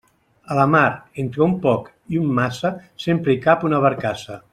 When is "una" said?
3.71-3.83